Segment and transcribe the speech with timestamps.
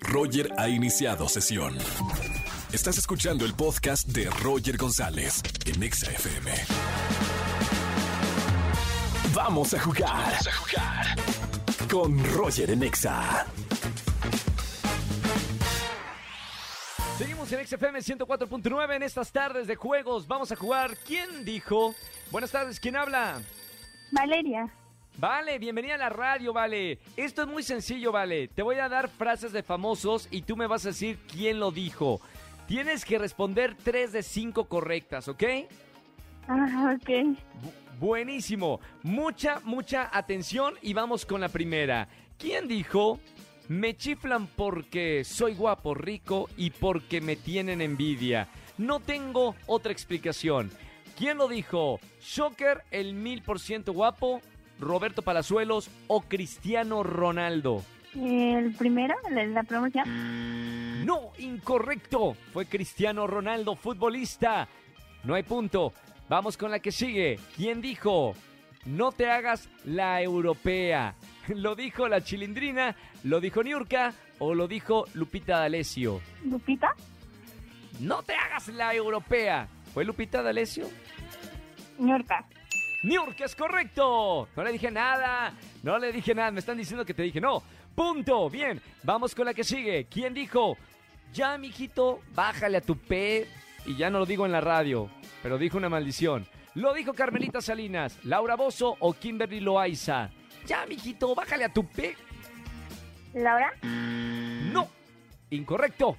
[0.00, 1.76] Roger ha iniciado sesión.
[2.72, 6.52] Estás escuchando el podcast de Roger González en Exa FM.
[9.34, 10.10] Vamos a jugar.
[10.10, 11.06] Vamos a jugar.
[11.90, 13.46] Con Roger en Exa.
[17.16, 20.28] Seguimos en XFM 104.9 en estas tardes de juegos.
[20.28, 20.96] Vamos a jugar.
[21.06, 21.94] ¿Quién dijo?
[22.30, 23.40] Buenas tardes, ¿quién habla?
[24.12, 24.72] Valeria.
[25.18, 26.98] Vale, bienvenida a la radio, Vale.
[27.16, 28.48] Esto es muy sencillo, Vale.
[28.48, 31.72] Te voy a dar frases de famosos y tú me vas a decir quién lo
[31.72, 32.20] dijo.
[32.68, 35.42] Tienes que responder tres de cinco correctas, ¿ok?
[36.46, 37.08] Ah, ok.
[37.08, 38.80] Bu- buenísimo.
[39.02, 42.08] Mucha, mucha atención y vamos con la primera.
[42.38, 43.18] ¿Quién dijo?
[43.66, 48.48] Me chiflan porque soy guapo, rico y porque me tienen envidia.
[48.78, 50.70] No tengo otra explicación.
[51.18, 51.98] ¿Quién lo dijo?
[52.20, 54.40] ¿Shocker, el mil por ciento guapo?
[54.78, 57.82] ¿Roberto Palazuelos o Cristiano Ronaldo?
[58.14, 61.04] El primero, la, promoción.
[61.04, 62.34] No, incorrecto.
[62.52, 64.68] Fue Cristiano Ronaldo, futbolista.
[65.24, 65.92] No hay punto.
[66.28, 67.38] Vamos con la que sigue.
[67.56, 68.34] ¿Quién dijo?
[68.86, 71.14] No te hagas la europea.
[71.48, 72.96] ¿Lo dijo la chilindrina?
[73.24, 74.14] ¿Lo dijo Niurka?
[74.38, 76.20] ¿O lo dijo Lupita D'Alessio?
[76.44, 76.94] Lupita.
[78.00, 79.68] No te hagas la europea.
[79.92, 80.88] ¿Fue Lupita D'Alessio?
[81.98, 82.46] Ñorca.
[83.02, 84.48] Niurka es correcto.
[84.56, 85.52] No le dije nada.
[85.82, 86.50] No le dije nada.
[86.50, 87.62] Me están diciendo que te dije no.
[87.94, 88.50] Punto.
[88.50, 88.80] Bien.
[89.02, 90.06] Vamos con la que sigue.
[90.06, 90.76] ¿Quién dijo?
[91.32, 93.46] Ya, mijito, bájale a tu P.
[93.86, 95.10] Y ya no lo digo en la radio.
[95.42, 96.46] Pero dijo una maldición.
[96.74, 100.30] Lo dijo Carmelita Salinas, Laura Bozo o Kimberly Loaiza.
[100.66, 102.16] Ya, mijito, bájale a tu P.
[103.34, 103.72] Laura.
[103.82, 104.88] No.
[105.50, 106.16] Incorrecto.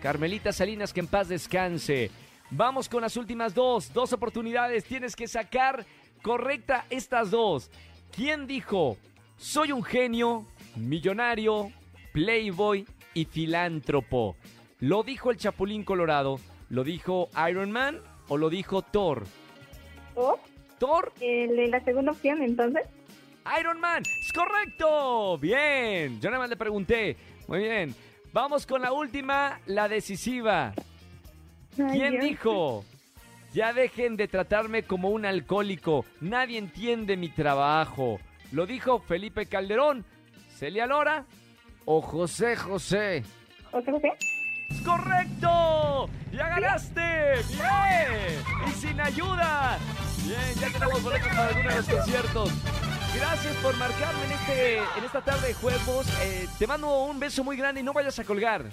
[0.00, 2.10] Carmelita Salinas, que en paz descanse.
[2.50, 3.92] Vamos con las últimas dos.
[3.92, 4.84] Dos oportunidades.
[4.84, 5.84] Tienes que sacar
[6.22, 7.70] correcta estas dos.
[8.14, 8.96] ¿Quién dijo?
[9.36, 11.70] Soy un genio, millonario,
[12.12, 14.36] playboy y filántropo.
[14.80, 16.38] ¿Lo dijo el Chapulín Colorado?
[16.70, 19.24] ¿Lo dijo Iron Man o lo dijo Thor?
[20.78, 21.12] ¿Thor?
[21.20, 22.82] el- la segunda opción, entonces.
[23.60, 24.02] Iron Man.
[24.02, 25.38] Es correcto.
[25.38, 26.20] Bien.
[26.20, 27.16] Yo nada más le pregunté.
[27.46, 27.94] Muy bien.
[28.32, 30.74] Vamos con la última, la decisiva.
[31.78, 32.24] Ay, ¿Quién Dios.
[32.24, 32.84] dijo?
[33.52, 36.04] Ya dejen de tratarme como un alcohólico.
[36.20, 38.20] Nadie entiende mi trabajo.
[38.52, 40.04] ¿Lo dijo Felipe Calderón,
[40.48, 41.24] Celia Lora
[41.84, 43.24] o José José?
[43.72, 44.14] ¿Otra opción?
[44.70, 46.10] ¡Es correcto!
[46.32, 47.34] ¡Ya ganaste!
[47.48, 48.42] ¡Bien!
[48.66, 49.78] ¡Y sin ayuda!
[50.24, 52.52] Bien, ya tenemos boletos para alguno de los conciertos.
[53.16, 56.06] Gracias por marcarme en, este, en esta tarde de juegos.
[56.22, 58.64] Eh, te mando un beso muy grande y no vayas a colgar.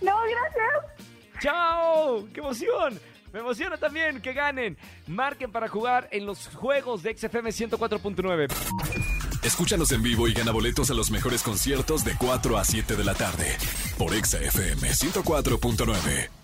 [0.00, 1.06] No, gracias.
[1.40, 2.26] ¡Chao!
[2.32, 2.98] ¡Qué emoción!
[3.32, 4.76] Me emociona también que ganen.
[5.06, 8.48] Marquen para jugar en los juegos de XFM 104.9.
[9.42, 13.04] Escúchanos en vivo y gana boletos a los mejores conciertos de 4 a 7 de
[13.04, 13.56] la tarde
[13.98, 16.41] por Exa FM 104.9.